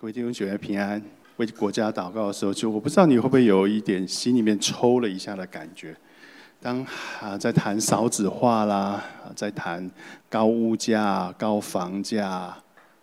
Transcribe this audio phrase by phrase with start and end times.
[0.00, 1.02] 各位弟兄姐妹平安，
[1.38, 5.92] 为国家祷告的时候，就我不知道你会不会有一点心里面抽了一下的感觉。
[6.62, 6.86] 当
[7.20, 9.02] 啊在谈少子化啦，
[9.34, 9.90] 在谈
[10.30, 12.56] 高物价、高房价，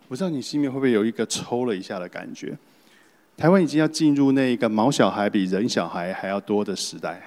[0.07, 2.57] 不知道你心里面会不会有一个抽了一下的感觉？
[3.35, 7.21] 台湾已经要进入那个毛小孩比人小孩还要多的时代。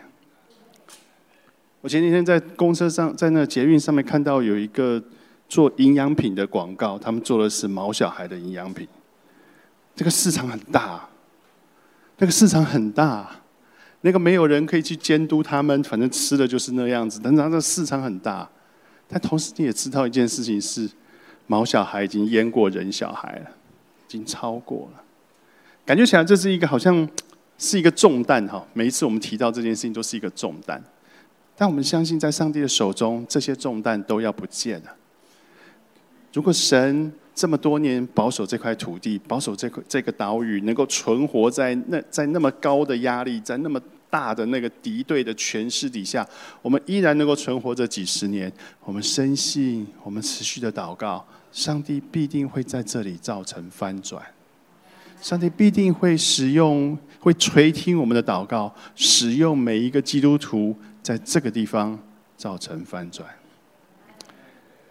[1.83, 5.03] 我前几天在公车上，在那捷运上面看到有一个
[5.47, 8.89] 做营养品的广告，他们做的是毛小孩的营养品。
[9.99, 11.09] 这个市场很大，
[12.19, 13.29] 那个市场很大，
[14.03, 17.21] 那个没有人可以去监督他们，反正吃的就是那样子。
[17.21, 18.49] 但是，这个市场很大，
[19.09, 20.89] 但同时你也知道一件事情是，
[21.49, 23.51] 毛小孩已经淹过人小孩了，
[24.07, 25.03] 已经超过了。
[25.85, 27.09] 感觉起来这是一个好像
[27.59, 28.65] 是一个重担哈。
[28.75, 30.81] 每一次我们提到这件事情，都是一个重担。
[31.57, 34.95] 但我们相信，在上帝的手中，这些重担都要不见了。
[36.33, 37.13] 如果神。
[37.39, 46.29] 这么多年保守这块土地，保守这块这个岛屿，能够存活在那在那么高的压力，在那么大的那个敌对的权势底下，
[46.61, 48.53] 我们依然能够存活这几十年。
[48.83, 54.21] 我们深信，我们持续的祷告，上帝必定会在这里造成翻转。
[55.21, 61.97] 上帝必定会使用，会垂听我们的祷告，使用每一个基督徒在这个地方
[62.37, 63.38] 造成翻转。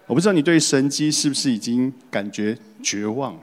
[0.08, 3.38] 我不知道你对神机是不是已经感觉绝望，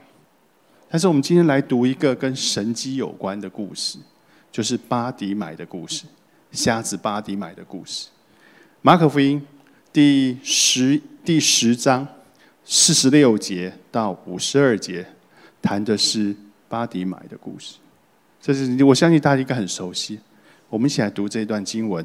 [0.89, 3.99] 但是我们今天来读一个跟神机有关的故事，
[4.51, 6.05] 就是巴迪买的故事，
[6.51, 8.07] 瞎子巴迪买的故事。
[8.81, 9.39] 马可福音
[9.93, 12.07] 第十第十章
[12.63, 15.05] 四十六节到五十二节，
[15.61, 16.35] 谈的是
[16.67, 17.75] 巴迪买的故事。
[18.41, 20.19] 这是我相信大家应该很熟悉。
[20.67, 22.03] 我们一起来读这一段经文。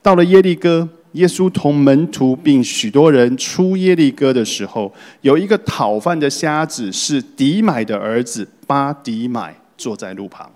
[0.00, 0.88] 到了耶利哥。
[1.16, 4.92] 耶稣同门徒并许多人出耶利哥的时候，
[5.22, 10.50] 有一个讨饭的瞎子，是迪买的儿子巴迪买，坐在路旁。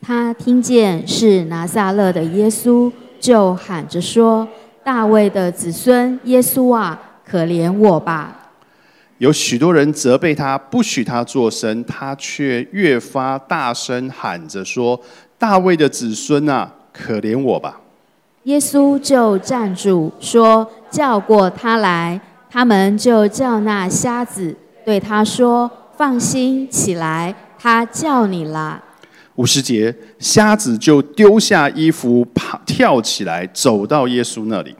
[0.00, 2.90] 他听见是拿撒勒的耶稣，
[3.20, 4.48] 就喊着说
[4.82, 8.50] ：“大卫的子孙耶稣啊，可怜我吧！”
[9.18, 14.98] 有许多人责备他，不许他作声，他却越发大声喊着说
[15.38, 17.81] ：“大卫的子孙啊，可怜我吧！”
[18.44, 22.20] 耶稣就站住，说：“叫过他来。”
[22.50, 24.54] 他们就叫那瞎子，
[24.84, 28.82] 对他说：“放心起来，他叫你了。”
[29.36, 34.76] 五十节，瞎子就丢下衣服，跑跳起来，走到耶稣那里。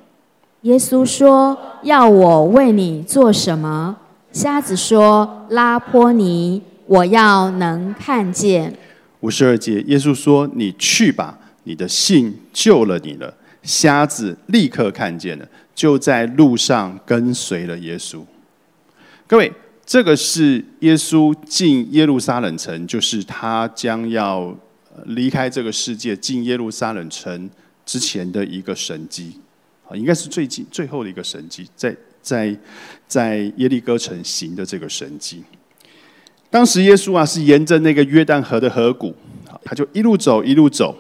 [0.62, 3.96] 耶稣说：“要我为你做什么？”
[4.32, 8.76] 瞎子说：“拉波尼，我要能看见。”
[9.20, 18.20] 五十二节，耶稣说：“你去吧，你的信救了你了。”瞎子立刻看见了，就在路上跟随了耶稣。
[19.26, 19.52] 各位，
[19.86, 24.54] 这个是耶稣进耶路撒冷城，就是他将要
[25.06, 27.48] 离开这个世界进耶路撒冷城
[27.86, 29.40] 之前的一个神迹
[29.88, 32.56] 啊，应该是最近最后的一个神迹，在在
[33.06, 35.42] 在耶利哥城行的这个神迹。
[36.50, 39.14] 当时耶稣啊是沿着那个约旦河的河谷
[39.64, 40.96] 他就一路走一路走，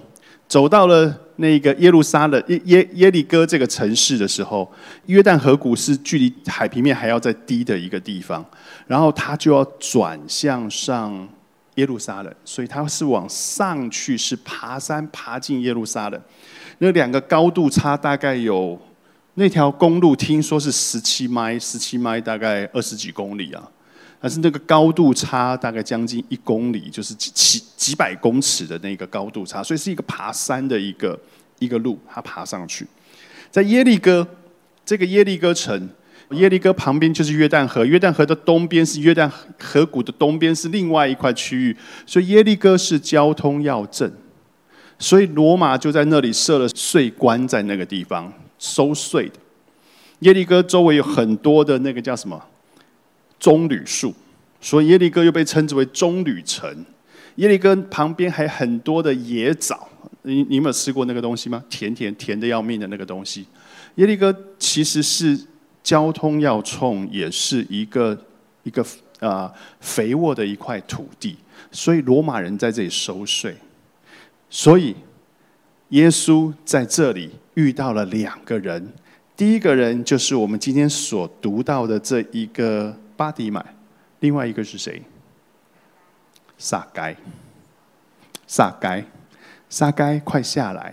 [0.46, 1.18] 走到了。
[1.36, 4.70] 那个耶路撒冷耶耶耶利哥这个城市的时候，
[5.06, 8.44] 约旦河谷是距离海平面还要再低的一个地方，
[8.86, 11.28] 然后他就要转向上
[11.76, 16.20] 耶路撒冷，所以他是往上去，是爬山爬进耶路撒冷。
[16.78, 18.80] 那两个高度差大概有，
[19.34, 23.62] 那条公路听说是十七迈，十七迈大概二十几公里啊。
[24.22, 31.18] 但是那个高度差大概将近一公里，就是几几几百公尺的那个高度差，所以是一个爬山的一个
[31.58, 32.86] 一个路，他爬上去。
[33.50, 34.24] 在耶利哥
[34.84, 35.90] 这个耶利哥城，
[36.30, 39.28] 耶利哥旁边就是约旦河，约旦河的东边是约旦
[39.58, 44.10] 河谷的东边是另外一块区域，所以耶利哥是交通要镇，
[45.00, 49.34] 所以罗马就在那里设了税关，在那个地方收税的。
[50.20, 52.40] 耶利哥周围有很多的那个叫什么？
[53.42, 54.14] 棕榈树，
[54.60, 56.86] 所以耶利哥又被称之为棕榈城。
[57.36, 59.88] 耶利哥旁边还很多的野枣，
[60.22, 61.60] 你你有没有吃过那个东西吗？
[61.68, 63.44] 甜甜甜的要命的那个东西。
[63.96, 65.36] 耶利哥其实是
[65.82, 68.16] 交通要冲，也是一个
[68.62, 68.86] 一个
[69.18, 71.36] 啊肥沃的一块土地，
[71.72, 73.56] 所以罗马人在这里收税。
[74.48, 74.94] 所以
[75.88, 78.92] 耶稣在这里遇到了两个人，
[79.36, 82.96] 第一个人就是我们今天所读到的这一个。
[83.22, 83.64] 巴迪买，
[84.18, 85.00] 另外一个是谁？
[86.58, 87.14] 撒该，
[88.48, 89.04] 撒该，
[89.68, 90.92] 撒该，快下来！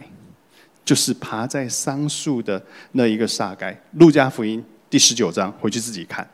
[0.86, 3.76] 就是爬在桑树的那一个撒该。
[3.94, 6.30] 路加福音第十九章，回去自己看。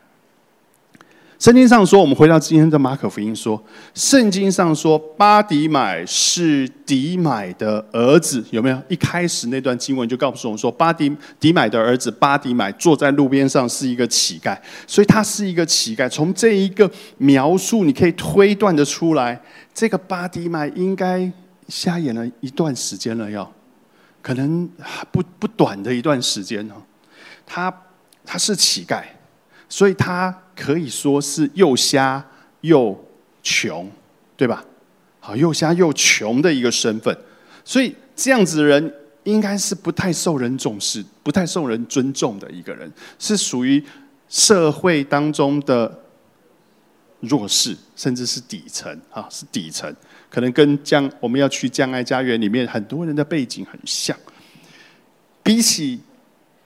[1.38, 3.62] 圣经上说，我们回到今天的马可福音说，
[3.92, 8.82] 圣经上说巴迪买是迪买的儿子，有没有？
[8.88, 14.56] 一开始那段经文就告诉我们说，巴迪迪买的儿子巴迪买坐在路边上是一个乞丐，
[14.86, 16.08] 所以他是一个乞丐。
[16.08, 19.38] 从这一个描述，你可以推断的出来，
[19.74, 21.30] 这个巴迪买应该
[21.68, 23.52] 瞎眼了一段时间了，要
[24.22, 24.66] 可能
[25.12, 26.74] 不不短的一段时间哦。
[27.44, 27.70] 他
[28.24, 29.02] 他是乞丐，
[29.68, 30.34] 所以他。
[30.56, 32.26] 可以说是又瞎
[32.62, 32.98] 又
[33.42, 33.88] 穷，
[34.36, 34.64] 对吧？
[35.20, 37.16] 好，又瞎又穷的一个身份，
[37.64, 38.94] 所以这样子的人
[39.24, 43.82] 应该是不太受人重视、不太受人尊重的一个人，是属于
[44.28, 46.00] 社会当中的
[47.20, 49.94] 弱势，甚至是底层啊，是底层，
[50.30, 54.16] 可能跟将我们要去将爱家园里面很多人的背景很像。
[55.42, 56.00] 比起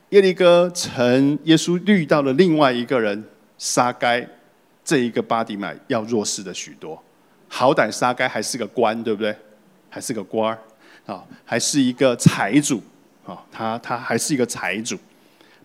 [0.09, 3.23] 耶利哥城，耶稣遇到了另外一个人。
[3.61, 4.27] 沙该
[4.83, 6.99] 这一个巴迪买要弱势的许多，
[7.47, 9.37] 好歹沙该还是个官，对不对？
[9.87, 10.59] 还是个官儿
[11.05, 12.81] 啊，还是一个财主
[13.23, 14.97] 啊，他他还是一个财主。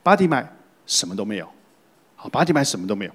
[0.03, 0.47] 巴迪买
[0.85, 1.51] 什么都没有，
[2.17, 3.13] 好，巴迪买什么都没有。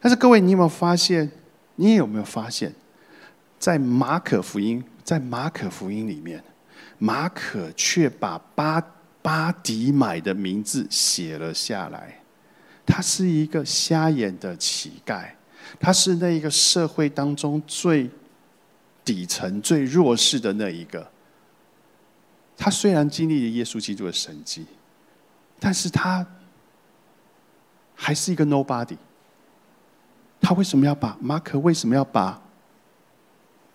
[0.00, 1.30] 但是各位，你有没有发现？
[1.76, 2.74] 你有没有发现，
[3.56, 6.42] 在马可福音，在马可福音里面，
[6.98, 8.82] 马可却把巴
[9.22, 12.20] 巴迪买的名字写了下来。
[12.86, 15.28] 他是一个瞎眼的乞丐，
[15.80, 18.08] 他是那一个社会当中最
[19.04, 21.06] 底层、最弱势的那一个。
[22.56, 24.64] 他虽然经历了耶稣基督的神迹，
[25.58, 26.24] 但是他
[27.94, 28.96] 还是一个 nobody。
[30.40, 32.40] 他为什么要把马可为什么要把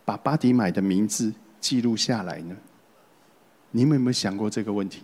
[0.06, 2.56] 把巴迪买的名字记录下来呢？
[3.72, 5.04] 你们有没有想过这个问题？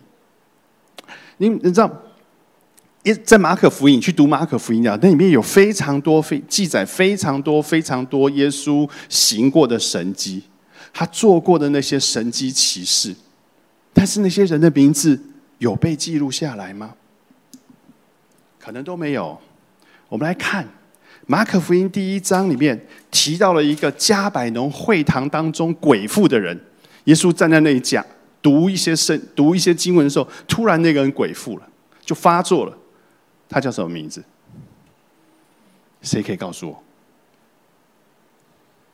[1.36, 1.90] 你你知道？
[3.14, 10.42] 在马可福音去读马可福音啊，那里面有非常多非记载非常多非常多耶稣行过的神迹，
[10.92, 13.14] 他做过的那些神迹奇事，
[13.92, 15.20] 但是那些人的名字
[15.58, 16.94] 有被记录下来吗？
[18.58, 19.38] 可能都没有。
[20.08, 20.66] 我们来看
[21.26, 26.58] 马可福音第一章里面提到了一个加百农会堂当中鬼妇的人，
[27.04, 28.04] 耶稣站在那里讲
[28.42, 31.68] 读一些圣读一些经文的时候，突然那个人鬼妇了，
[32.04, 32.76] 就发作了。
[33.48, 34.22] 他叫什么名字？
[36.02, 36.82] 谁可以告诉我？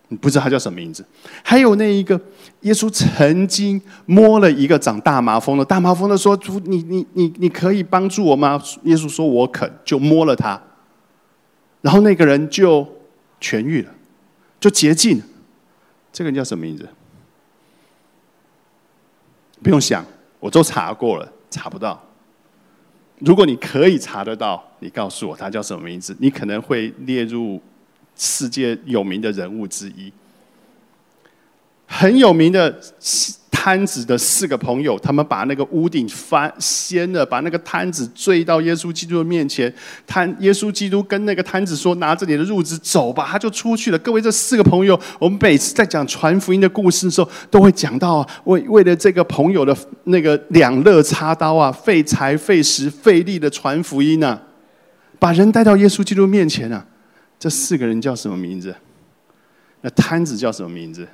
[0.09, 1.05] 你不知道他叫什么名字？
[1.43, 2.21] 还有那一个
[2.61, 10.63] 耶稣曾经摸了一个长大麻风的，大麻风的说：“主，你你你你可以帮助我吗？”耶稣说：“我肯。”就摸了他，
[11.81, 12.87] 然后那个人就
[13.41, 13.91] 痊愈了，
[14.61, 15.23] 就洁净。
[16.13, 16.89] 这个人叫什么名字？
[19.63, 20.05] 不用想，
[20.39, 22.01] 我都查过了，查不到。
[23.25, 27.61] 如果你可以查得到，你告诉我他叫什么名字，你可能会列入
[28.17, 30.13] 世界有名的人物之一。
[31.99, 32.75] 很有名的。
[33.65, 39.73] 摊子的四个朋友，他们把那个屋顶翻掀了，把那个摊子坠到耶稣基督的面前。
[40.07, 43.99] 摊耶稣基督跟那个摊子说：“拿着你的褥子走吧。”他就出去了。
[44.01, 49.75] 各位，这四个朋友，我们每次在讲传福音的故事的时候，都会讲到啊，为为了这个朋友的
[50.05, 54.43] 那个两肋插刀啊，费财费时费力的传福音啊，
[55.19, 56.85] 把人带到耶稣基督面前啊。
[57.39, 58.75] 这四个人叫什么名字？
[59.81, 61.09] 那摊子叫什么名字？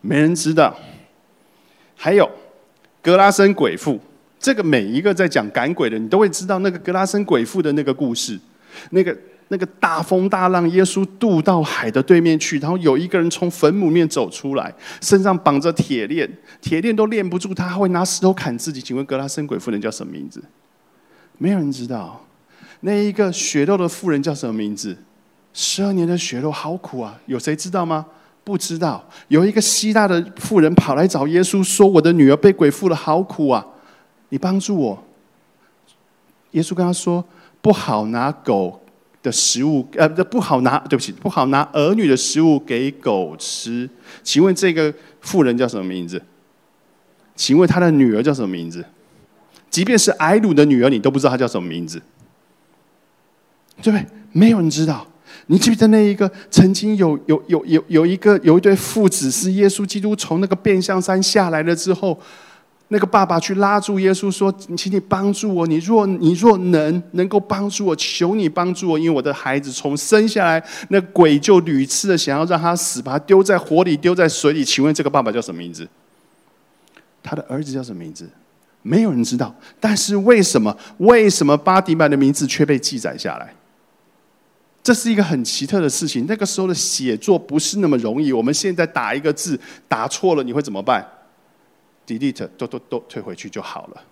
[0.00, 0.76] 没人知道。
[1.94, 2.30] 还有
[3.02, 3.98] 格拉森鬼妇，
[4.38, 8.38] 这个每一个在讲赶鬼的，你都会知道那个格拉森鬼妇的那个故事。
[8.90, 9.16] 那个
[9.48, 18.80] 那个大风大浪，耶稣渡到海的对面去，然后有一个人从坟墓面走出来，身上绑着铁链，铁链都链不住他，会拿石头砍自己。
[18.80, 20.42] 请问格拉森鬼妇人叫什么名字？
[21.38, 22.24] 没有人知道。
[22.80, 24.96] 那一个血肉的妇人叫什么名字？
[25.52, 27.18] 十二年的血肉好苦啊！
[27.26, 28.06] 有谁知道吗？
[28.48, 33.66] 不知道有一个希腊的妇人跑来找耶稣，说：“我的女儿被鬼附了，好苦啊！
[34.30, 35.04] 你帮助我。”
[36.52, 37.22] 耶稣跟他说
[37.60, 38.82] ：“不好拿狗
[39.22, 43.86] 的食物，呃，不好拿，对不起，不好拿儿女的食物给狗吃。”
[44.24, 46.22] 请问这个妇人叫什么名字？
[47.36, 48.82] 请问他的女儿叫什么名字？
[49.68, 52.00] 即便是矮鲁的女儿，你都不知道她叫什么名字，
[53.82, 54.06] 对不对？
[54.32, 55.06] 没有人知道。
[55.46, 62.18] 你记不记得那一个曾经有有有有有一个有一对父子是耶稣基督从那个变相山下来了之后，
[62.88, 74.64] 那个爸爸去拉住耶稣说：“请你帮助我，你若你若能能够帮助我，求你帮助我，因为我的孩子从生下来，那鬼就屡次的想要让他死，把他丢在火里，丢在水里。
[74.64, 75.86] 请问这个爸爸叫什么名字？
[77.22, 78.26] 他的儿子叫什么名字？
[78.80, 79.54] 没有人知道。
[79.78, 83.52] 但是为什么为什么巴迪曼的名字却被记载下来？”
[84.88, 86.24] 这是一个很奇特的事情。
[86.26, 88.32] 那个时候的写作不是那么容易。
[88.32, 91.06] 我们现在打一个字打错了，你会怎么办
[92.06, 94.02] ？delete，都都都退回去就好了。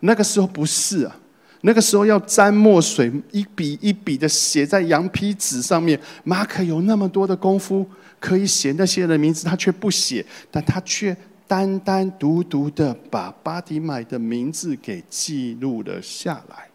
[0.00, 1.16] 那个时候不是啊，
[1.62, 5.98] 那个时候要沾墨水，一笔一笔的写在羊皮纸上面。
[6.24, 7.86] 马可有那么多的功夫
[8.20, 11.16] 可以写那些人的名字，他却不写，但他却
[11.48, 16.68] 单单独独的把巴迪买的名字给记录了下来。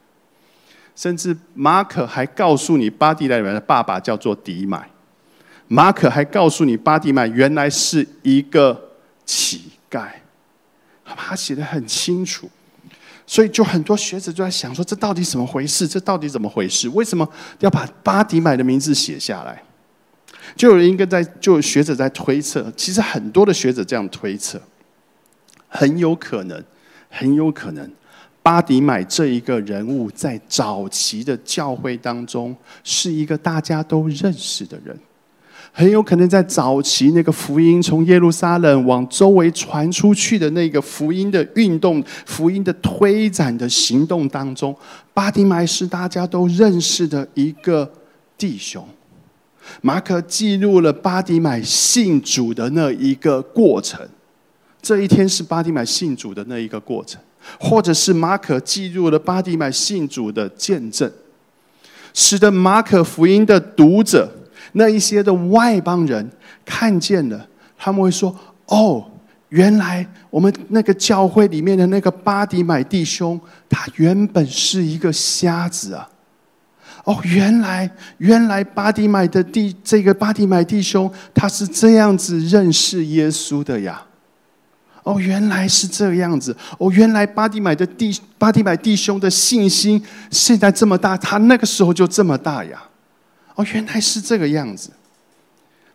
[0.97, 4.89] 甚至马可还告诉你，巴迪买的爸爸叫做迪买。
[5.67, 8.89] 马可还告诉你，巴迪买原来是一个
[9.23, 10.07] 乞丐，
[11.05, 12.49] 他写的很清楚。
[13.27, 15.87] 所以，就很多学者就在想说，这到底怎么回事？
[15.87, 16.89] 这到底怎么回事？
[16.89, 19.61] 为什么要把巴迪买的名字写下来？
[20.55, 22.71] 就有人应该在，就有学者在推测。
[22.75, 24.59] 其实很多的学者这样推测，
[25.67, 26.63] 很有可能，
[27.09, 27.91] 很有可能。
[28.47, 34.97] 巴迪买这一个人物，在早期的教会当中，是一个大家都认识的人。
[35.73, 44.73] 很有可能在早期那个福音从耶路撒冷往周围传出去的那个福音的运动、福音的推展的行动当中，
[45.13, 47.91] 巴迪买是大家都认识的一个
[48.37, 48.81] 弟兄。
[49.81, 54.07] 马可记录了巴迪买信主的那一个过程。
[54.81, 57.19] 这一天是巴迪买信主的那一个过程。
[57.59, 61.11] 或者是马可记录了巴迪买信主的见证，
[62.13, 64.31] 使得马可福音的读者
[64.73, 66.29] 那一些的外邦人
[66.65, 68.35] 看见了，他们会说
[68.67, 69.03] ：“哦，
[69.49, 73.39] 原来我们那个教会里面的那个巴迪买弟兄，
[73.69, 76.09] 他原本是一个瞎子啊！
[77.05, 84.03] 哦，原来原来巴迪买的弟这个巴迪买弟兄，他是这样子认识耶稣的呀！”
[85.07, 86.53] 哦，原来是这个样子。
[86.77, 92.83] 哦，原来巴迪买的弟巴迪买弟兄的信心现在这么大，他那个时候就这么大呀。
[93.55, 94.89] 哦，原来是这个样子。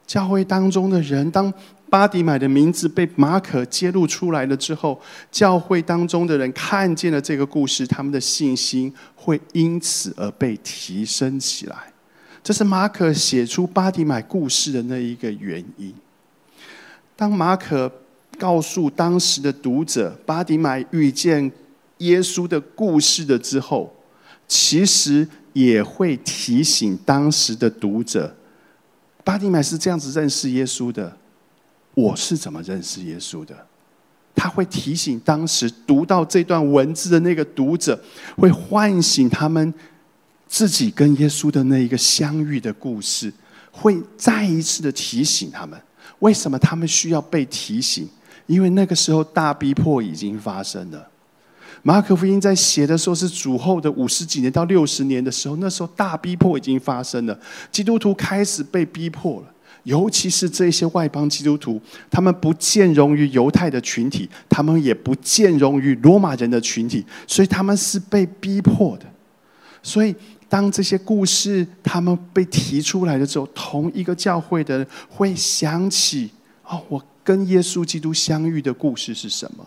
[0.06, 1.52] 教会当中的人，当
[1.90, 4.98] 巴迪买的名字被马可揭露出来了之后，
[5.30, 11.76] 教会当中的人看见了这个故事，他们的信心会因此而被提升起来。
[12.42, 15.92] 这是马可写出巴迪买故事的那一个原因。
[17.14, 17.92] 当马可。
[18.42, 21.48] 告诉当时的读者，巴迪买遇见
[21.98, 23.94] 耶稣的故事的之后，
[24.48, 28.34] 其实也会提醒当时的读者，
[29.22, 31.16] 巴迪买是这样子认识耶稣的，
[31.94, 33.54] 我是怎么认识耶稣的？
[34.34, 37.96] 他会提醒当时读到这段文字的那个读者，
[38.36, 39.72] 会唤醒他们
[40.48, 43.32] 自己跟耶稣的那一个相遇的故事，
[43.70, 45.80] 会再一次的提醒他们，
[46.18, 48.08] 为什么他们需要被提醒？
[48.46, 51.08] 因为那个时候大逼迫已经发生了，
[51.82, 57.38] 马可福音在写的时候是主后的五十几年到六十年的时候，那时候大逼迫已经发生了，
[57.70, 59.46] 基督徒开始被逼迫了，
[59.84, 61.80] 尤其是这些外邦基督徒，
[62.10, 69.06] 他们不见容于犹太的群体，他们也不见容于罗马人的群体，所以他们是被逼迫的。
[69.82, 70.14] 所以
[70.48, 76.30] 当这些故事他们被提出来的时候，同一个教会的人会想起
[76.64, 77.02] 哦，我。
[77.24, 79.66] 跟耶稣基督相遇的故事是什么？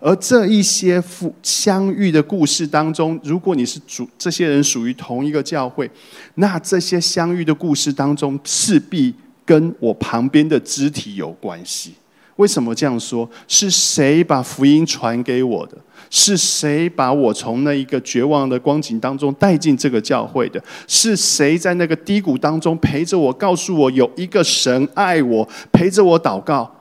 [0.00, 5.90] 而这一些复相遇的故事当中，如果你是主，这些人属于同一个教会，
[6.36, 11.92] 那这些相遇的故事当中，势必跟我旁边的肢体有关系。
[12.40, 13.28] 为什么这样说？
[13.46, 15.76] 是谁把福音传给我的？
[16.08, 20.62] 是谁把我从那一个绝望的光景当中带进这个教会的？
[20.88, 26.74] 是谁在那个低谷当中陪着我，告诉我有一个神爱我，陪着我祷告，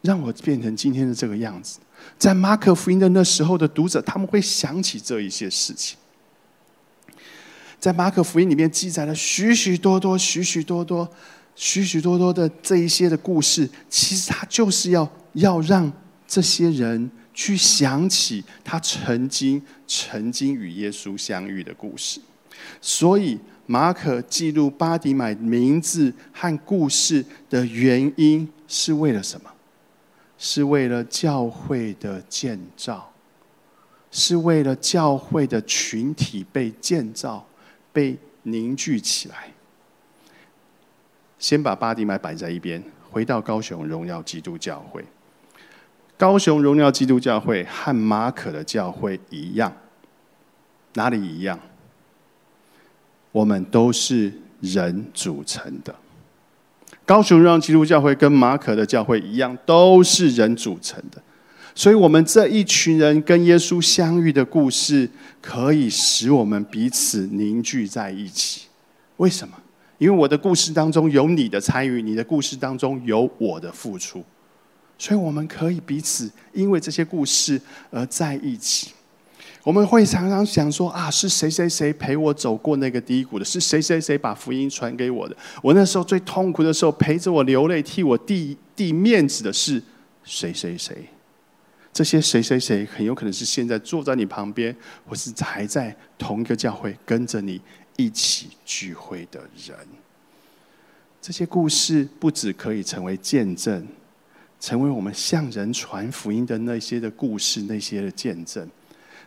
[0.00, 1.78] 让我变成今天的这个样子？
[2.18, 5.98] 在马可福音的那时候的读者，他们会想起这一些事情。
[7.78, 11.06] 在马可福音里面记载了许许多多、许许多多、
[11.56, 15.92] 许许多多的这一些的故事，其实他就是要要让
[16.28, 17.10] 这些人。
[17.38, 22.18] 去想起他曾经曾经与耶稣相遇的故事，
[22.80, 29.50] 所以马可记录巴迪买名字和故事的原因是为了什么？
[30.38, 33.12] 是为了教会的建造，
[34.10, 37.46] 是为了教会的群体被建造、
[37.92, 39.52] 被凝聚起来。
[41.38, 45.04] 先把巴迪买摆在一边，回到高雄荣耀基督教会。
[46.18, 49.70] 高雄荣耀基督教会和马可的教会一样，
[50.94, 51.58] 哪里一样？
[53.32, 55.94] 我们都是人组成的。
[57.04, 61.22] 高雄荣耀基督教会跟马可的教会一样，都是人组成的。
[61.74, 65.10] 所以，我们这一群人跟耶稣相遇的故事，
[65.42, 68.62] 可以使我们彼此凝聚在一起。
[69.18, 69.54] 为什么？
[69.98, 74.22] 因为我的故事当中有你的参与，你的故事当中有我的付出，
[74.98, 77.60] 所以我们可以彼此因为这些故事
[77.90, 78.92] 而在一起。
[79.62, 83.44] 我们会常常想说啊，是谁谁谁陪我走过那个低谷的？
[83.44, 85.36] 是谁谁谁把福音传给我的？
[85.60, 89.82] 我那时候最痛苦的时候，陪着我流泪、替我递递面子的是
[90.22, 91.08] 谁谁谁？
[91.96, 94.76] 这些谁谁谁很有可能是现在坐在你旁边，
[95.06, 97.58] 或是还在同一个教会跟着你
[97.96, 99.74] 一起聚会的人。
[101.22, 103.88] 这些故事不只可以成为见证，
[104.60, 108.68] 成为我们向人传福音的那些的故事，那些的见证。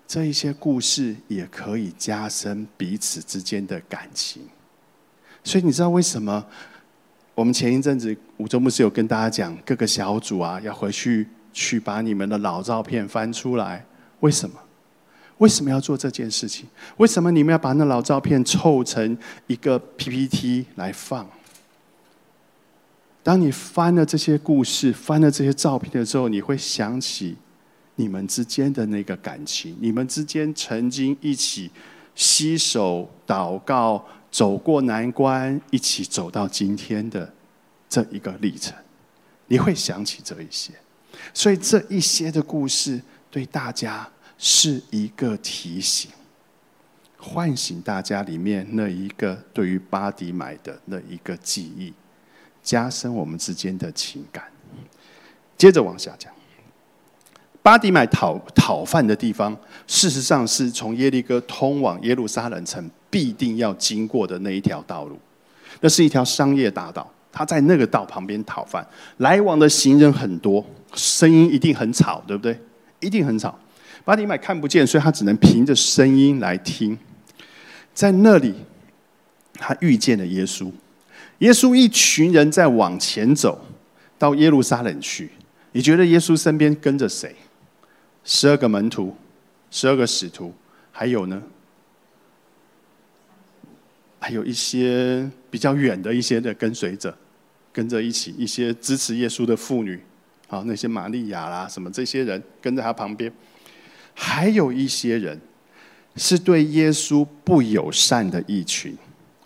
[0.07, 4.43] 这一些故事也可以加深彼此之间的感情，
[5.43, 6.45] 所以你知道为什么
[7.33, 13.85] 我们前一阵子五周牧师有跟大家讲，各个小组啊要回去去把你们的老照片翻出来？
[14.21, 14.59] 为什么？
[15.37, 16.67] 为什么要做这件事情？
[16.97, 21.29] 为什么你们要把那老照片凑成一个 PPT 来放？
[23.23, 27.35] 当你翻了这些故事、翻了这些照片的时候，你会想起。
[27.95, 31.69] 你们之间的那个感情，你们之间曾经一起
[32.15, 34.01] 携手祷告、
[34.31, 37.29] 走过难关，一起走到今天的
[37.89, 38.73] 这一个历程，
[39.47, 40.71] 你会想起这一些。
[41.33, 46.09] 所以这一些的故事对大家是一个提醒，
[47.17, 51.93] 唤醒大家里面那一个对于巴迪买的那一个记忆，
[52.63, 54.45] 加深我们之间的情感。
[55.57, 56.31] 接着往下讲。
[57.61, 65.19] 巴迪买讨讨饭的地方，事实上是从耶利哥通往耶路撒冷城必定要经过的那一条道路。
[65.81, 68.85] 那是一条商业大道，他在那个道旁边讨饭，
[69.17, 72.59] 来往的行人很多，声音一定很吵，对不对？
[72.99, 73.57] 一定很吵。
[74.03, 76.97] 巴迪买看不见，所以他只能凭着声音来听。
[77.93, 78.55] 在那里，
[79.53, 80.71] 他遇见了耶稣。
[81.39, 83.63] 耶稣一群人在往前走，
[84.17, 85.29] 到耶路撒冷去。
[85.71, 87.35] 你觉得耶稣身边跟着谁？
[88.23, 89.15] 十二个门徒，
[89.69, 90.53] 十二个使徒，
[90.91, 91.41] 还有呢？
[94.19, 97.15] 还有一些比较远的一些的跟随者，
[97.71, 99.99] 跟着一起一些支持耶稣的妇女，
[100.47, 103.31] 啊，那些玛利亚啦，什么这些人跟在他旁边，
[104.13, 105.39] 还有一些人
[106.15, 108.97] 是对耶稣不友善的一群。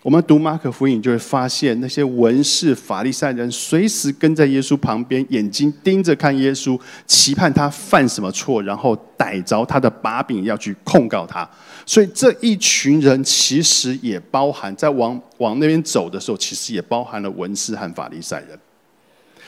[0.04, 11.50] 我们读马可福音，就会发现那些文士、法利赛人随时跟在耶稣旁边，眼睛盯着看耶稣，期盼他犯什么错，然后逮着他的把柄要去控告他。
[11.86, 18.60] 所以这一群人其实也包含在往往那边走的时候，其实也包含了文士和法利赛人。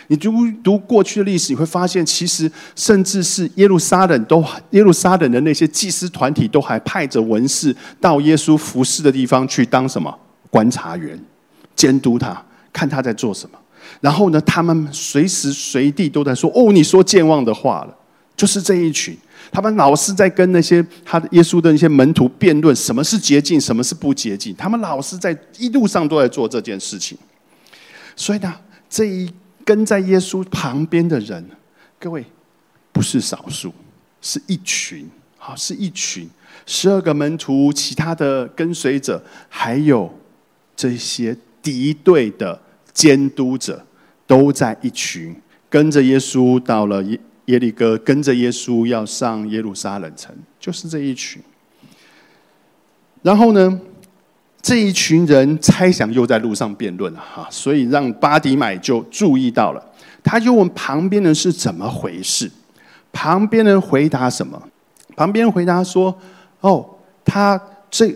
[0.08, 0.32] 你读
[0.64, 10.18] 读过去的历史，你会发现，其实甚至是耶路撒冷都耶路撒冷的那些祭司团体，都还派着文士到耶稣服侍的地方去当什么？
[10.56, 11.22] 观察员，
[11.76, 12.42] 监督他，
[12.72, 13.60] 看他在做什么。
[14.00, 17.98] 然后呢，他们随时随地都在说：“哦，你说健忘的话了。”
[18.38, 19.18] 就是这一群，
[19.52, 24.56] 他们老是在跟那些他耶稣的那些门徒辩论什么是捷径，什么是不捷径。
[24.56, 27.18] 他们老是在一路上都在做这件事情。
[28.16, 28.56] 所以呢，
[28.90, 29.30] 这一
[29.66, 31.46] 跟在耶稣旁边的人，
[32.00, 32.26] 各位
[32.94, 33.74] 不是少数，
[34.22, 36.30] 是一群，好，是一群
[36.66, 40.10] 十二个门徒，其他的跟随者，还有。
[40.76, 42.60] 这些敌对的
[42.94, 43.86] 监督者
[44.28, 45.36] 都在一群，
[45.70, 51.42] 跟着耶稣到了耶耶利哥，跟着耶稣要上耶路撒冷城，就是这一群。
[53.22, 53.80] 然后呢，
[54.62, 59.84] 这一群人猜想又在路上辩论了哈，所以让巴迪买就注意到了，
[60.24, 62.52] 他就问旁边人是怎么回事。
[63.12, 64.62] 旁边人回答什么？
[65.16, 66.16] 旁边回答说
[66.62, 66.86] ：“哦，
[67.24, 67.60] 他
[67.90, 68.14] 这。”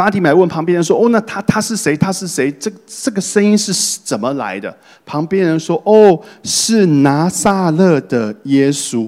[0.00, 1.94] 巴迪买问旁边人说：“哦，那他他是谁？
[1.94, 2.50] 他是谁？
[2.52, 3.70] 这这个声音是
[4.02, 9.06] 怎么来的？”旁边人说：“哦，是拿撒勒的耶稣。”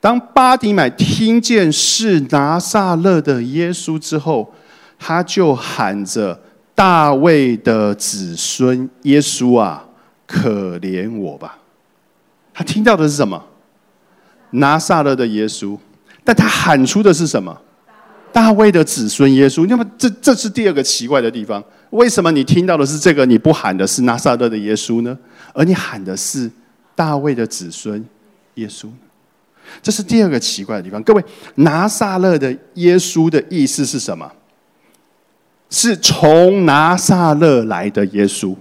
[0.00, 4.54] 当巴迪买听见是拿撒勒的耶稣之后，
[5.00, 6.40] 他就喊着
[6.76, 9.84] ：“大卫的子孙耶稣啊，
[10.28, 11.58] 可怜我吧！”
[12.54, 13.42] 他听到的是什么？
[14.50, 15.76] 拿撒勒的耶稣，
[16.22, 17.60] 但他喊出的是什么？
[18.38, 21.60] 大卫的子孙耶稣，那么这这是第二个奇怪的地方。
[21.90, 25.18] 为什么你听到的是这个，你不喊的是拿撒勒的耶稣呢？
[25.52, 26.48] 而你喊的是
[26.94, 28.06] 大卫的子孙
[28.54, 28.86] 耶稣？
[29.82, 31.02] 这是第二个奇怪的地方。
[31.02, 31.24] 各位，
[31.56, 34.30] 拿撒勒的耶稣的意思是什么？
[35.68, 38.54] 是从拿撒勒来的耶稣，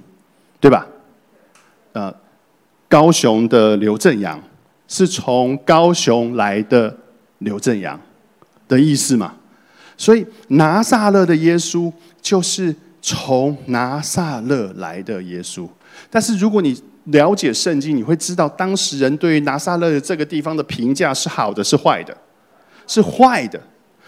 [0.60, 0.88] 对吧？
[1.94, 2.12] 呃，
[2.90, 4.42] 高雄的刘正阳
[4.88, 6.98] 是从高雄来的
[7.38, 8.02] 刘正阳
[8.68, 9.36] 的意思嘛？
[9.98, 15.68] 所以拿撒勒的耶稣就是从拿撒勒来的耶稣。
[16.10, 22.16] 但是如果你了解圣经，你会知道当时人对于拿撒勒这个地方的评价是好的，是坏的，
[22.86, 23.60] 是坏的，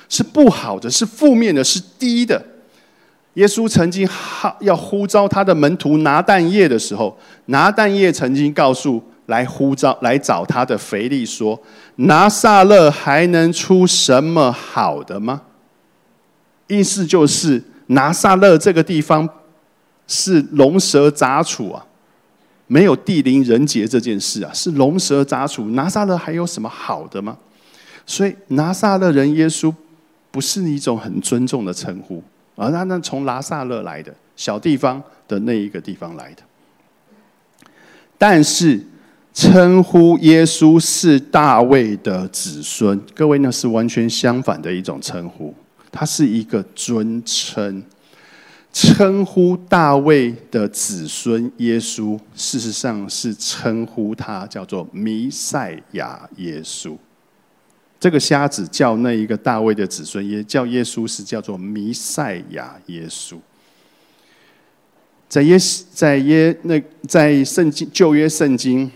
[0.07, 2.39] 是不好的，是负面的，是低的。
[3.35, 11.57] 耶稣曾经号要呼召他的门徒拿蛋液的时候，拿蛋液曾经告诉来呼召来找他的腓力说
[11.97, 15.41] ：“拿撒勒还能出什么好的吗？”
[16.69, 19.27] 意思就是拿撒勒这个地方
[20.07, 21.85] 是龙蛇杂处啊，
[22.67, 25.65] 没有地灵人杰这件事啊，是龙蛇杂处。
[25.71, 27.37] 拿撒勒还有什么好的吗？
[28.05, 29.73] 所以拿撒勒人耶稣
[30.31, 32.23] 不是一种很尊重的称呼。
[32.55, 36.43] 而他呢，从拉萨勒来的小地方的那一个地方来的，
[38.17, 38.85] 但是
[39.33, 45.53] 称呼耶稣是大卫的子孙，各位那是完全相反的一种称呼，
[45.91, 47.83] 它是一个尊称，
[48.71, 56.95] 称呼大卫的子孙耶稣，事实上是称呼他叫做弥赛亚耶稣。
[57.99, 63.35] 这个瞎子叫那一个大卫的子孙，也叫耶稣，是叫做弥赛亚耶稣。
[65.27, 65.57] 在耶
[65.91, 68.89] 在耶那在圣经旧约圣经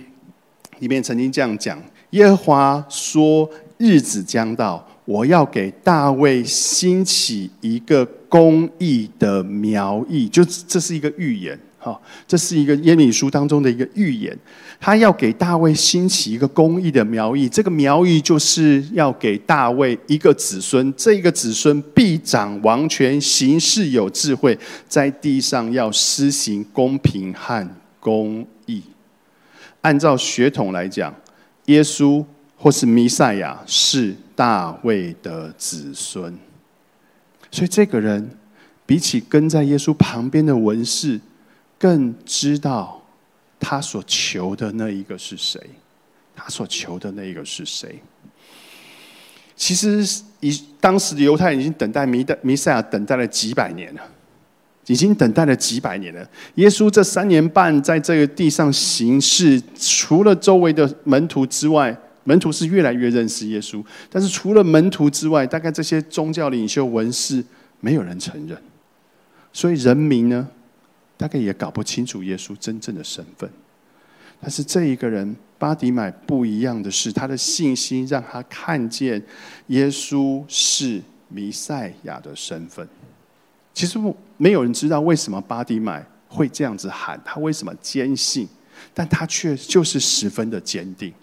[0.79, 11.59] 里面曾经这样讲：耶和华说，日子将到，我要给大卫兴起一个公义的苗裔，就这是一个预言。
[11.77, 14.33] 哈，这是一个耶利书当中的一个预言，
[14.79, 28.81] 他要给大卫兴起一个公义的苗裔，这个苗裔就是要给大卫一个子孙，这个子孙必掌王权，行事有智慧，在地上要施行公平和公义。
[29.81, 31.13] 按照血统来讲，
[31.65, 32.23] 耶稣
[32.63, 36.33] 或是弥赛亚是大卫的子孙，
[37.51, 38.37] 所以这个人
[38.85, 41.19] 比起跟在耶稣旁边的文士。
[41.77, 43.03] 更知道
[43.59, 45.59] 他所求的那一个是谁，
[46.33, 48.01] 他所求的那一个是谁。
[49.53, 54.01] 其实，以当时的犹太人已经等待弥的弥赛亚等待了几百年了，
[54.85, 56.25] 已经等待了几百年了。
[56.55, 63.83] 耶稣这三年半在这个地上行事，除了周围的门徒之外，门徒是越来越认识耶稣。
[64.09, 67.43] 但是除了门徒之外，大概这些宗教领袖、文士，
[67.79, 68.57] 没有人承认。
[69.51, 70.47] 所以人民呢？
[71.15, 73.49] 大概也搞不清楚耶稣真正的身份，
[74.41, 79.21] 但是这一个人巴迪买不一样的是，他的信心让他看见
[79.67, 82.85] 耶稣是弥赛亚的身份。
[83.73, 83.97] 其实
[84.35, 88.45] 没有人知道为什么巴迪买会这样子喊，他为什么坚信，
[88.93, 91.13] 但他却就是十分的坚定，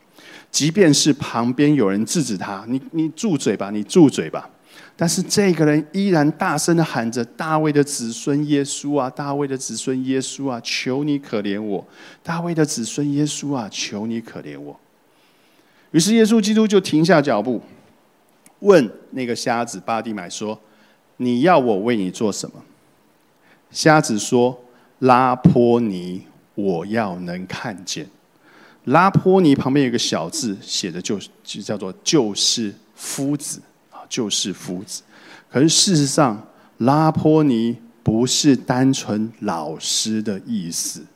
[0.50, 4.48] 即便是旁边有人制止他：“你你住嘴吧，你住嘴吧。”
[4.96, 11.86] 但是这个人依然大声的喊着：“大卫的子孙耶稣啊，大卫的子孙耶稣啊，求你可怜我！
[12.22, 14.78] 大卫的子孙耶稣啊，求你可怜我！”
[15.92, 17.62] 于是耶稣基督就停下脚步，
[18.58, 20.60] 问那个瞎子巴蒂买说
[21.16, 22.62] ：“你要我为你做什么？”
[23.72, 24.62] 瞎子说
[25.00, 28.06] ：“拉坡尼，我要能看见。”
[28.84, 33.60] 拉坡尼旁边有个小字，写的就是就叫做“就是夫子”。
[33.90, 35.02] 啊就是夫子，
[35.48, 36.44] 可是事实上，
[36.78, 41.06] 拉坡尼不是单纯老师的意思，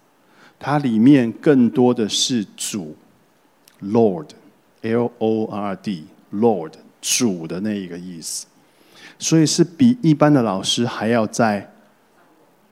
[0.61, 2.95] 它里面更多的是主
[3.83, 8.47] ，Lord，L O R D，Lord，主的那一个意思，
[9.19, 11.73] 所以是比一般的老师还要在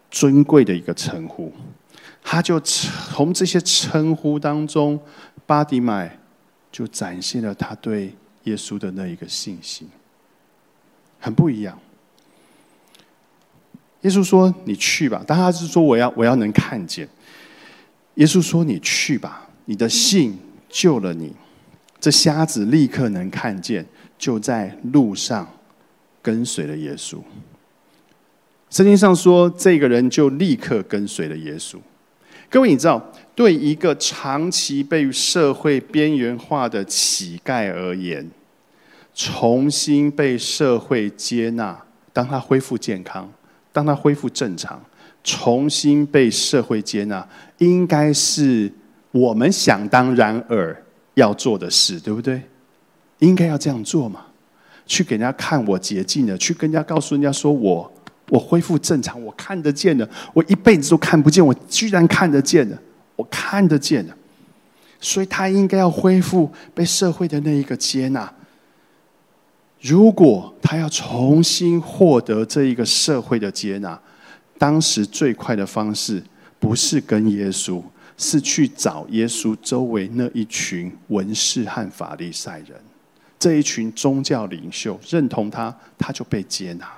[0.08, 1.52] 尊贵的一个称呼。
[2.22, 4.98] 他就从这些称呼当中，
[5.44, 6.18] 巴迪买
[6.70, 9.88] 就展现了他对耶稣的那一个信心。
[11.18, 11.78] 很不一样。
[14.00, 17.08] 耶稣说：“你去吧。”但他是说：“我要，我要能看见。”
[18.16, 20.36] 耶稣说：“你去吧，你的信
[20.68, 21.32] 救了你。”
[22.00, 23.86] 这瞎子立刻能看见，
[24.18, 25.48] 就在路上
[26.20, 27.18] 跟随了耶稣。
[28.70, 31.76] 圣经上说，这个人就立刻跟随了耶稣。
[32.52, 33.02] 各位，你知道，
[33.34, 38.30] 对一个长期被社会边缘化的乞丐而言，
[39.14, 43.32] 重新被社会接纳，当他恢复健康，
[43.72, 44.78] 当他恢复正常，
[45.24, 48.70] 重新被社会接纳，应该是
[49.12, 50.76] 我们想当然尔
[51.14, 52.42] 要做的事，对不对？
[53.20, 54.26] 应该要这样做嘛？
[54.84, 57.90] 去给人家看我洁净的，去跟人家告诉人家说我
[58.32, 62.74] 我恢复正常，我看得见的，我一辈子都看不见，我居然看得见的，
[63.14, 64.16] 我看得见的，
[64.98, 68.32] 所以他应该要恢复被社会的那一个接纳。
[69.82, 74.00] 如果他要重新获得这一个社会的接纳，
[74.56, 76.22] 当时最快的方式
[76.58, 77.82] 不是跟耶稣，
[78.16, 82.80] 是去找耶稣周围那一群文士和法利赛人，
[83.38, 86.88] 这一群宗教领袖认同他，他就被接纳，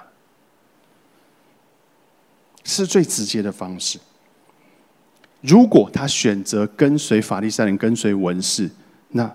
[2.64, 3.98] 是最直接的方式。
[5.40, 8.68] 如果他选择跟随法利赛人、跟随文士，
[9.11, 9.31] 那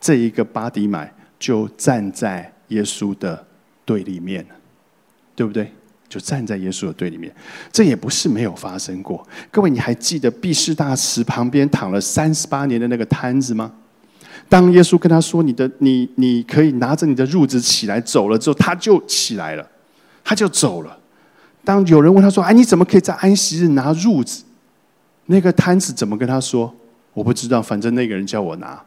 [0.00, 3.46] 这一个巴迪买就站在耶稣的
[3.84, 4.44] 对立面
[5.36, 5.70] 对不对？
[6.08, 7.34] 就站在耶稣的对立面，
[7.72, 9.26] 这也不是没有发生过。
[9.50, 13.72] 各位，你还记得毕士大池旁边躺了三十八年的那个摊子吗？
[14.48, 19.68] 当耶稣跟他说：“你的，你你可以拿着你的褥子起来走了。”之后，他就起来了，
[20.22, 20.96] 他就走了。
[21.66, 24.44] 当有人问他说：“哎，你怎么可以在安息日拿褥子？”
[25.26, 26.72] 那个摊子怎么跟他说？
[27.12, 28.80] 我不知道，反正那个人叫我拿。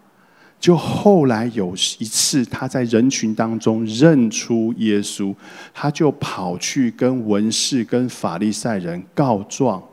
[0.61, 5.35] 就后来有一次，他在人群当中认出耶稣，
[5.73, 9.83] 他就跑去跟文士、跟法利赛人告状，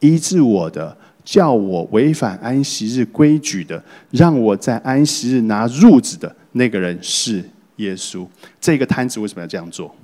[0.00, 8.26] 医治我的，叫我违反安息日规矩的，让我在安息日拿褥子的那个人是耶稣。
[8.60, 9.94] 这个摊子为什么要这样做？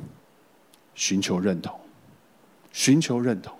[0.94, 1.74] 寻求认同，
[2.72, 3.54] 寻求认同。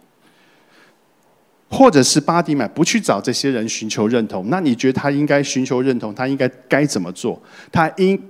[1.75, 6.15] 或者是巴迪买不去找这些人寻求认同，那你觉得他应该寻求认同？
[6.15, 7.41] 他应该该怎么做？
[7.73, 8.23] 他应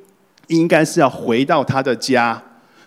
[0.47, 2.41] 应该是要回到他的家，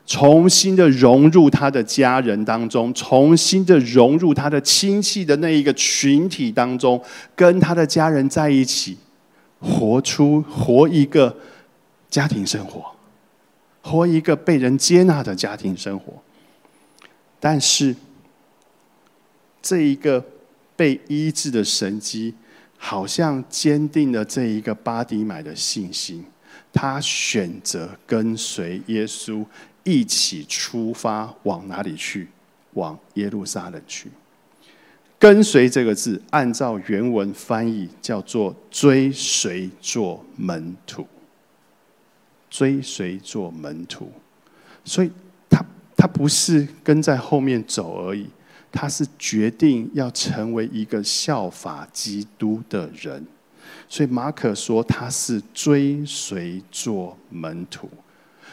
[0.05, 7.03] 重新的融入他的家人当中，重新的融入他的亲戚的那一个群体当中，
[7.35, 8.97] 跟他的家人在一起，
[9.59, 11.35] 活出活一个
[12.09, 12.81] 家庭生活，
[13.81, 16.13] 活一个被人接纳的家庭生活。
[17.39, 17.95] 但是
[19.61, 20.25] 这一个。
[20.77, 22.35] 被医治的神迹，
[22.77, 26.25] 好像坚定了这一个巴迪买的信心。
[26.73, 29.45] 他选择跟随耶稣
[29.85, 32.27] 一起出发，往哪里去？
[32.73, 34.11] 往耶路撒冷去。
[35.17, 41.07] 跟随这个字，按照原文翻译叫做追随做门徒。
[42.49, 44.11] 追随做门徒，
[44.83, 45.09] 所以
[45.95, 48.27] 他不是跟在后面走而已。
[48.77, 53.25] 他是决定要成为一个效法基督的人，
[53.87, 57.89] 所以马可说他是追随做门徒。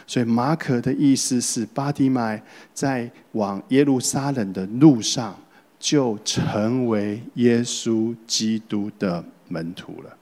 [0.07, 2.41] 所以马可的意思是，巴迪麦
[2.73, 5.37] 在往耶路撒冷的路上，
[5.77, 10.17] 就成为耶稣基督的门徒了。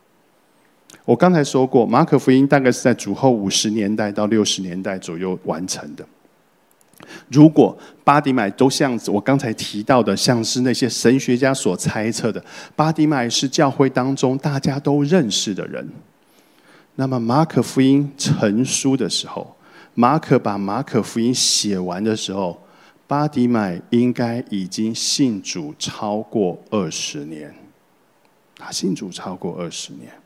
[1.06, 6.04] 我刚才说过，马可福音大概是在主后五十年代到六十年代左右完成的。
[7.30, 12.44] 如果巴迪买都像我刚才提到的，像是那些神学家所猜测的，
[12.76, 15.88] 巴迪买是教会当中大家都认识的人，
[16.96, 19.56] 那么马可福音成书的时候，
[19.94, 22.62] 马可把马可福音写完的时候，
[23.08, 27.54] 巴迪买应该已经信主超过二十年，
[28.58, 30.21] 他信主超过二十年。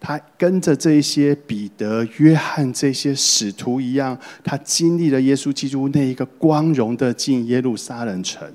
[0.00, 8.50] 他跟着这些彼得、约翰这些使徒一样，他经历了耶稣基督那一个光荣的进耶路撒冷城。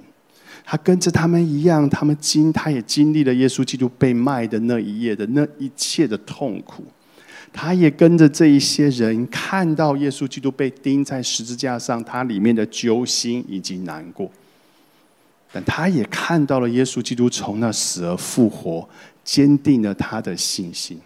[0.66, 6.84] 他跟着他们一样，他们经他也经历了耶稣基督被卖的那一夜的那一切的痛苦。
[7.54, 14.30] 他也跟着这一些人看到耶稣基督被钉在十字架上，他里面的揪心以及难过。
[15.54, 18.90] 但他也看到了耶稣基督从那死而复活，
[19.24, 21.00] 坚定了他的信心。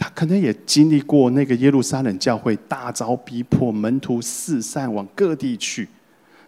[0.00, 5.86] 他可能也经历过那个耶路撒冷教会大遭逼迫，门徒四散往各地去。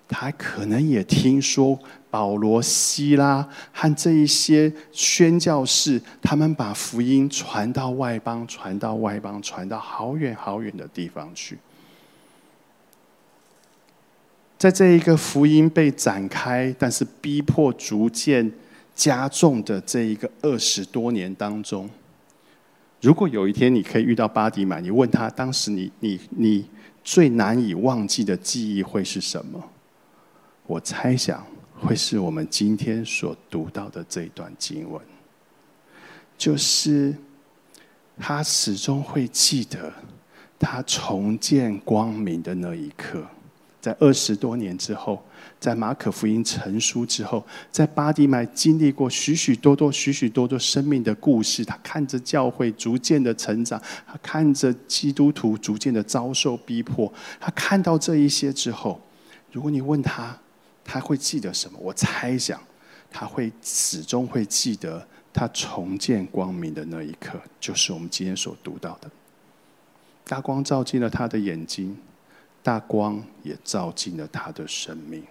[0.09, 1.79] 他可能也听说
[2.11, 11.59] 保罗、希拉和这一些宣教士，他们把福音传到外邦，传到外邦，传到好远好远的地方去。
[14.57, 18.51] 在这一个福音被展开，但是逼迫逐渐
[18.95, 21.91] 加重的这一个二十多年当中。
[23.03, 26.71] 如果有一天你可以遇到巴迪买，你问他当时你你你
[27.03, 29.61] 最难以忘记的记忆会是什么？
[30.69, 31.45] 我猜想
[31.81, 35.03] 会是我们今天所读到的这一段经文，
[36.39, 37.13] 就是
[38.19, 39.93] 他始终会记得
[40.57, 43.27] 他重见光明的那一刻，
[43.81, 45.21] 在二十多年之后。
[45.63, 59.01] 在马可福音成书之后，在巴迪买经历过许许多多、许许多多生命的故事，他看着教会逐渐的成长，他看着基督徒逐渐的遭受逼迫，他看到这一些之后，
[59.53, 60.37] 如果你问他，
[60.85, 61.79] 他会记得什么？
[61.81, 62.61] 我猜想，
[63.09, 69.09] 他会始终会记得他重见光明的那一刻，就是我们今天所读到的。
[70.25, 71.97] 大光照进了他的眼睛，
[72.65, 75.23] 大光也照进了他的生命。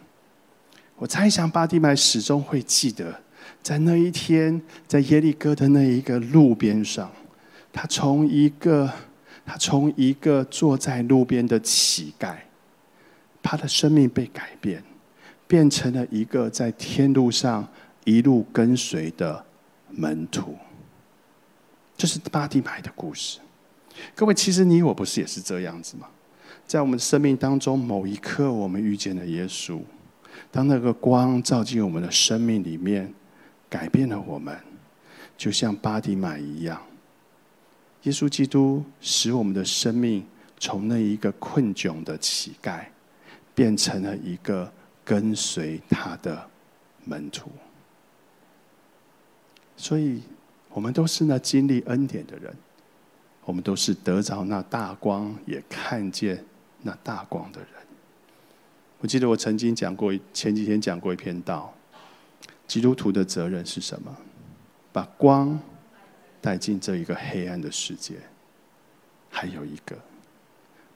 [1.01, 3.19] 我猜想巴蒂买始终会记得，
[3.63, 7.11] 在那一天，在耶利哥的那一个路边上，
[7.73, 8.87] 他从一个
[9.43, 12.35] 他从一个坐在路边的乞丐，
[13.41, 14.83] 他的生命被改变，
[15.47, 17.67] 变成了一个在天路上
[18.03, 19.43] 一路跟随的
[19.89, 20.55] 门徒。
[21.97, 23.39] 这是巴蒂买的故事。
[24.13, 26.05] 各位，其实你我不是也是这样子吗？
[26.67, 29.79] 在我们生命当中，某一刻我们遇见了耶稣。
[30.51, 33.11] 当那个光照进我们的生命里面，
[33.69, 34.59] 改变了我们，
[35.37, 36.81] 就像巴迪买一样。
[38.03, 40.25] 耶稣基督使我们的生命
[40.59, 42.83] 从那一个困窘的乞丐，
[43.55, 44.69] 变成了一个
[45.05, 46.45] 跟随他的
[47.05, 47.49] 门徒。
[49.77, 50.21] 所以，
[50.69, 52.53] 我们都是那经历恩典的人，
[53.45, 56.43] 我们都是得着那大光，也看见
[56.81, 57.69] 那大光的人。
[59.01, 61.73] 我记得我曾经讲过，前几天讲过一篇道。
[62.67, 64.15] 基督徒的责任是什么？
[64.93, 65.59] 把光
[66.39, 68.13] 带进这一个黑暗的世界。
[69.29, 69.97] 还有一个，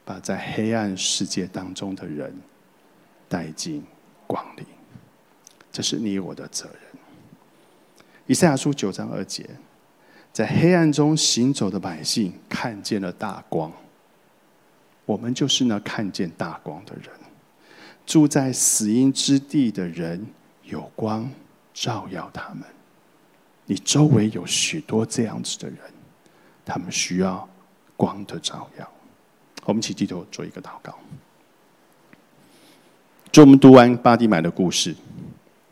[0.06, 2.34] 把在黑暗世界当中的人
[3.28, 3.84] 带进
[4.28, 4.64] 光里。
[5.72, 7.02] 这是你我的责任。
[8.28, 9.50] 以赛亚书九章二节，
[10.32, 13.72] 在黑暗中行走的百姓看见了大光。
[15.06, 17.25] 我们就是那看见大光的人。
[18.06, 20.26] 住在死荫之地的人，
[20.64, 21.30] 有光
[21.74, 22.64] 照耀他们。
[23.66, 25.78] 你周围有许多这样子的人，
[26.64, 27.48] 他们需要
[27.98, 28.88] 光的照耀。
[29.66, 30.94] 我们一起低头做一个祷告。
[33.32, 34.96] 就我们读完巴迪买的故事，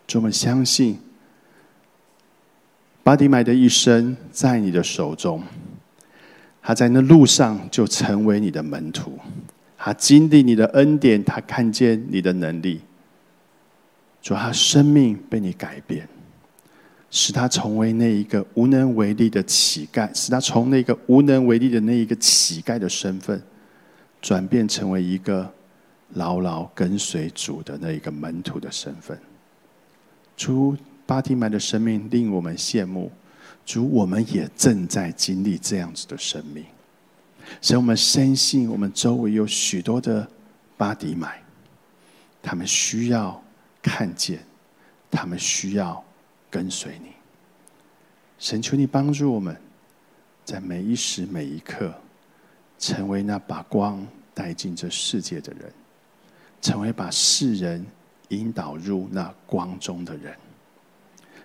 [0.08, 1.00] 就我们相信
[3.04, 5.44] 巴迪买的一生在你的手中。
[6.66, 9.20] 他在那路上就成为你的门徒。
[9.86, 12.80] 他经历你的恩典，他看见你的能力，
[14.22, 16.08] 主，他生命被你改变，
[17.12, 23.44] 使他成为那一个无能为力的乞丐，使他从那个无能为力的那一个乞丐的身份，
[24.22, 25.54] 转变成为一个
[26.14, 29.20] 牢牢跟随主的那一个门徒的身份。
[30.38, 33.12] 主，巴提麦的生命令我们羡慕，
[33.66, 36.64] 主，我们也正在经历这样子的生命。
[37.62, 40.28] 使我们深信，我们周围有许多的
[40.78, 41.42] 巴迪买，
[42.42, 43.42] 他们需要
[43.82, 44.40] 看见，
[45.10, 46.04] 他们需要
[46.50, 47.10] 跟随你。
[48.40, 49.56] 神求你帮助我们，
[50.44, 51.94] 在每一时每一刻，
[52.78, 55.72] 成为那把光带进这世界的人，
[56.62, 57.86] 成为把世人
[58.30, 60.36] 引导入那光中的人。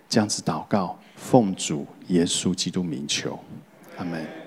[0.09, 3.39] 这样子祷告，奉主耶稣基督名求，
[3.97, 4.38] 阿门。